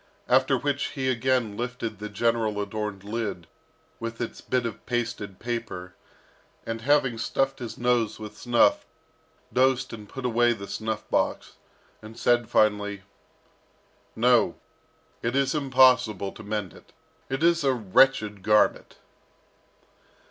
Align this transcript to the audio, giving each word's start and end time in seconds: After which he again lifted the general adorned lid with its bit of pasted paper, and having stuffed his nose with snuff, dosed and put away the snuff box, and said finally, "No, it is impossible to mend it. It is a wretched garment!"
After 0.27 0.57
which 0.57 0.85
he 0.93 1.11
again 1.11 1.55
lifted 1.55 1.99
the 1.99 2.09
general 2.09 2.59
adorned 2.59 3.03
lid 3.03 3.45
with 3.99 4.19
its 4.19 4.41
bit 4.41 4.65
of 4.65 4.83
pasted 4.87 5.37
paper, 5.37 5.93
and 6.65 6.81
having 6.81 7.19
stuffed 7.19 7.59
his 7.59 7.77
nose 7.77 8.17
with 8.17 8.35
snuff, 8.35 8.83
dosed 9.53 9.93
and 9.93 10.09
put 10.09 10.25
away 10.25 10.53
the 10.53 10.67
snuff 10.67 11.07
box, 11.11 11.53
and 12.01 12.17
said 12.17 12.49
finally, 12.49 13.03
"No, 14.15 14.55
it 15.21 15.35
is 15.35 15.53
impossible 15.53 16.31
to 16.31 16.41
mend 16.41 16.73
it. 16.73 16.93
It 17.29 17.43
is 17.43 17.63
a 17.63 17.71
wretched 17.75 18.41
garment!" 18.41 18.97